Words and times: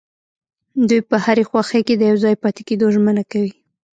دوی 0.87 1.01
په 1.09 1.15
هرې 1.25 1.43
خوښۍ 1.49 1.81
کې 1.87 1.95
د 1.97 2.03
يوځای 2.11 2.35
پاتې 2.43 2.61
کيدو 2.67 2.87
ژمنه 2.95 3.23
کوي. 3.31 3.53